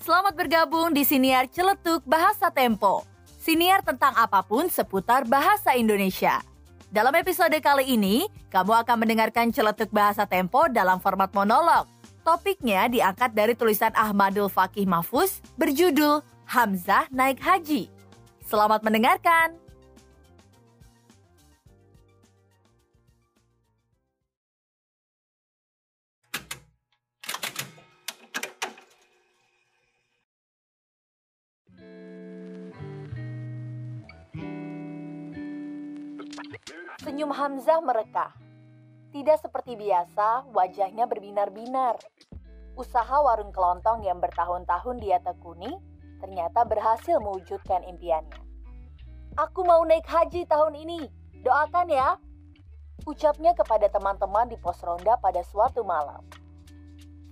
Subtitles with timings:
[0.00, 3.04] Selamat bergabung di Siniar Celetuk Bahasa Tempo.
[3.36, 6.40] Siniar tentang apa pun seputar bahasa Indonesia.
[6.88, 11.84] Dalam episode kali ini, kamu akan mendengarkan Celetuk Bahasa Tempo dalam format monolog.
[12.24, 17.92] Topiknya diangkat dari tulisan Ahmadul Fakih Mahfuz berjudul Hamzah Naik Haji.
[18.40, 19.59] Selamat mendengarkan.
[37.04, 38.32] Senyum Hamzah mereka.
[39.12, 42.00] Tidak seperti biasa, wajahnya berbinar-binar.
[42.78, 45.68] Usaha warung kelontong yang bertahun-tahun dia tekuni
[46.20, 48.40] ternyata berhasil mewujudkan impiannya.
[49.40, 51.08] Aku mau naik haji tahun ini,
[51.40, 52.16] doakan ya.
[53.08, 56.20] Ucapnya kepada teman-teman di pos ronda pada suatu malam.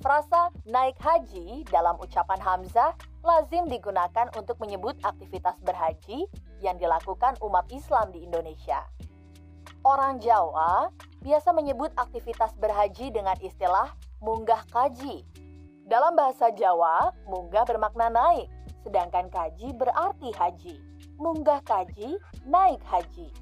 [0.00, 6.24] Frasa naik haji dalam ucapan Hamzah lazim digunakan untuk menyebut aktivitas berhaji
[6.64, 8.82] yang dilakukan umat Islam di Indonesia.
[9.86, 10.90] Orang Jawa
[11.22, 15.22] biasa menyebut aktivitas berhaji dengan istilah munggah kaji.
[15.88, 18.50] Dalam bahasa Jawa, munggah bermakna naik,
[18.84, 20.76] sedangkan kaji berarti haji.
[21.16, 23.32] Munggah kaji, naik haji.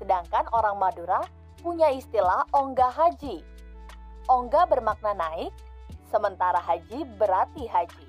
[0.00, 1.20] Sedangkan orang Madura
[1.60, 3.44] punya istilah onggah haji.
[4.26, 5.52] Onggah bermakna naik,
[6.08, 8.08] sementara haji berarti haji.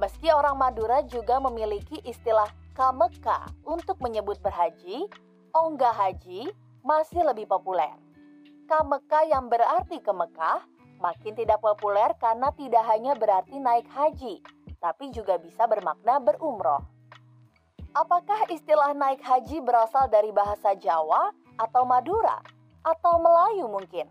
[0.00, 2.48] Meski orang Madura juga memiliki istilah
[2.80, 5.04] kameka untuk menyebut berhaji,
[5.52, 6.48] onggah haji
[6.80, 7.92] masih lebih populer.
[8.64, 10.64] Kameka yang berarti ke Mekah
[10.96, 14.40] makin tidak populer karena tidak hanya berarti naik haji,
[14.80, 16.80] tapi juga bisa bermakna berumroh.
[17.92, 22.40] Apakah istilah naik haji berasal dari bahasa Jawa atau Madura
[22.80, 24.08] atau Melayu mungkin?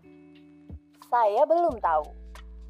[1.10, 2.06] Saya belum tahu.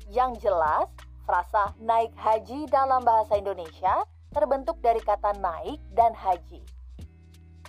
[0.08, 0.88] Yang jelas,
[1.28, 6.62] frasa naik haji dalam bahasa Indonesia terbentuk dari kata naik dan haji.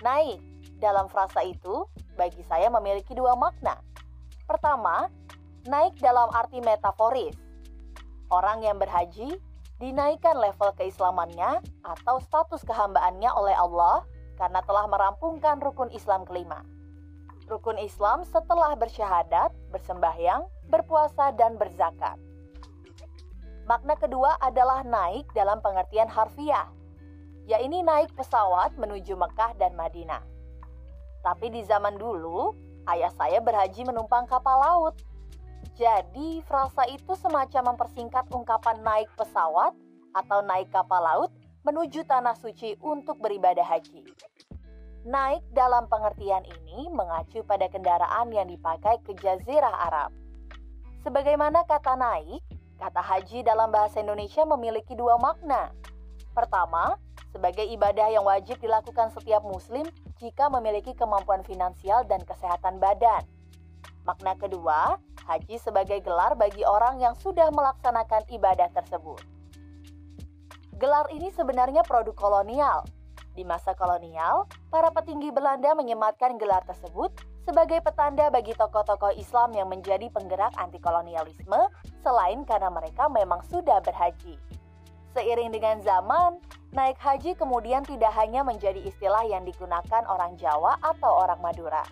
[0.02, 0.42] Naik
[0.82, 1.86] dalam frasa itu
[2.18, 3.78] bagi saya memiliki dua makna.
[4.46, 5.10] Pertama,
[5.66, 7.38] naik dalam arti metaforis.
[8.32, 9.38] Orang yang berhaji
[9.82, 14.06] dinaikkan level keislamannya atau status kehambaannya oleh Allah
[14.38, 16.62] karena telah merampungkan rukun Islam kelima.
[17.50, 22.16] Rukun Islam setelah bersyahadat, bersembahyang, berpuasa, dan berzakat.
[23.72, 26.68] Makna kedua adalah naik dalam pengertian harfiah,
[27.48, 30.20] yaitu naik pesawat menuju Mekah dan Madinah.
[31.24, 32.52] Tapi di zaman dulu,
[32.92, 35.00] ayah saya berhaji menumpang kapal laut.
[35.80, 39.72] Jadi, frasa itu semacam mempersingkat ungkapan naik pesawat
[40.20, 41.32] atau naik kapal laut
[41.64, 44.04] menuju tanah suci untuk beribadah haji.
[45.08, 50.12] Naik dalam pengertian ini mengacu pada kendaraan yang dipakai ke Jazirah Arab.
[51.08, 52.51] Sebagaimana kata naik,
[52.82, 55.70] kata haji dalam bahasa Indonesia memiliki dua makna.
[56.34, 56.98] Pertama,
[57.30, 59.86] sebagai ibadah yang wajib dilakukan setiap muslim
[60.18, 63.22] jika memiliki kemampuan finansial dan kesehatan badan.
[64.02, 64.98] Makna kedua,
[65.30, 69.22] haji sebagai gelar bagi orang yang sudah melaksanakan ibadah tersebut.
[70.82, 72.82] Gelar ini sebenarnya produk kolonial.
[73.38, 77.12] Di masa kolonial, para petinggi Belanda menyematkan gelar tersebut
[77.44, 81.68] sebagai petanda bagi tokoh-tokoh Islam yang menjadi penggerak anti kolonialisme
[82.00, 84.40] selain karena mereka memang sudah berhaji.
[85.12, 86.40] Seiring dengan zaman,
[86.72, 91.84] naik haji kemudian tidak hanya menjadi istilah yang digunakan orang Jawa atau orang Madura.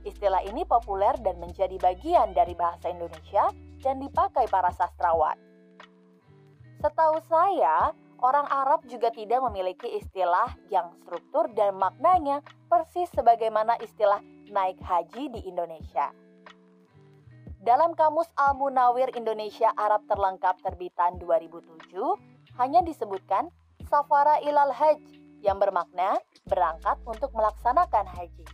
[0.00, 3.52] Istilah ini populer dan menjadi bagian dari bahasa Indonesia
[3.84, 5.36] dan dipakai para sastrawan.
[6.80, 14.20] Setahu saya, orang Arab juga tidak memiliki istilah yang struktur dan maknanya persis sebagaimana istilah
[14.52, 16.12] naik haji di Indonesia.
[17.60, 21.92] Dalam Kamus Al-Munawir Indonesia Arab Terlengkap terbitan 2007,
[22.56, 23.52] hanya disebutkan
[23.84, 24.96] Safara ilal haj
[25.44, 26.16] yang bermakna
[26.48, 28.46] berangkat untuk melaksanakan haji.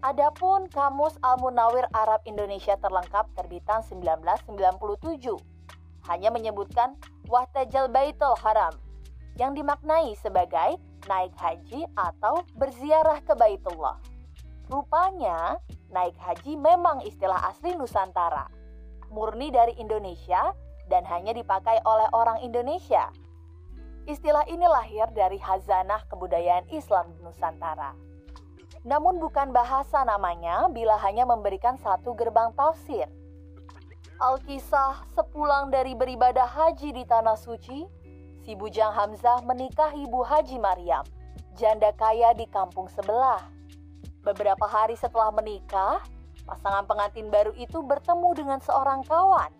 [0.00, 5.56] Adapun Kamus Al-Munawir Arab Indonesia Terlengkap terbitan 1997
[6.06, 6.94] hanya menyebutkan
[7.26, 8.70] Wahtajal Baitul Haram
[9.34, 10.78] yang dimaknai sebagai
[11.10, 13.98] naik haji atau berziarah ke Baitullah.
[14.70, 15.58] Rupanya,
[15.90, 18.46] naik haji memang istilah asli Nusantara,
[19.10, 20.54] murni dari Indonesia
[20.86, 23.10] dan hanya dipakai oleh orang Indonesia.
[24.06, 27.90] Istilah ini lahir dari hazanah kebudayaan Islam Nusantara.
[28.86, 33.10] Namun bukan bahasa namanya bila hanya memberikan satu gerbang tafsir.
[34.16, 37.84] Alkisah sepulang dari beribadah haji di Tanah Suci,
[38.40, 41.04] si Bujang Hamzah menikahi Bu Haji Maryam,
[41.52, 43.44] janda kaya di kampung sebelah.
[44.24, 46.00] Beberapa hari setelah menikah,
[46.48, 49.52] pasangan pengantin baru itu bertemu dengan seorang kawan.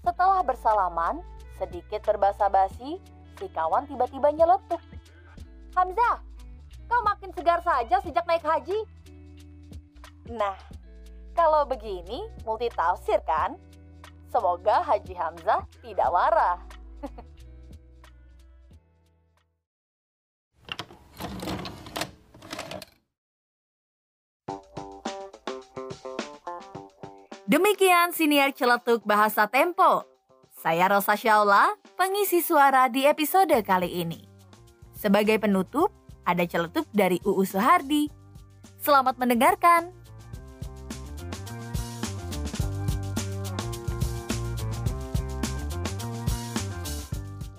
[0.00, 1.20] Setelah bersalaman,
[1.54, 2.98] Sedikit berbasa basi,
[3.38, 4.82] si kawan tiba-tiba nyeletuk.
[5.70, 6.18] Hamzah,
[6.90, 8.74] kau makin segar saja sejak naik haji.
[10.34, 10.58] Nah,
[11.38, 13.54] kalau begini multi tafsir kan?
[14.34, 16.58] Semoga Haji Hamzah tidak marah.
[27.46, 30.02] Demikian siniar celetuk bahasa Tempo.
[30.50, 34.26] Saya Rosa Syaula, pengisi suara di episode kali ini.
[34.98, 35.94] Sebagai penutup,
[36.26, 38.10] ada celetuk dari UU Suhardi.
[38.82, 39.94] Selamat mendengarkan.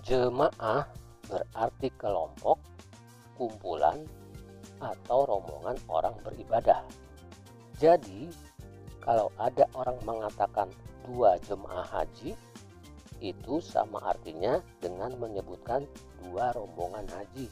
[0.06, 0.86] Jemaah
[1.26, 2.62] berarti kelompok,
[3.42, 4.06] kumpulan,
[4.78, 6.86] atau rombongan orang beribadah.
[7.82, 8.30] Jadi,
[9.02, 10.70] kalau ada orang mengatakan
[11.10, 12.38] dua jemaah haji,
[13.18, 15.90] itu sama artinya dengan menyebutkan
[16.22, 17.50] dua rombongan haji.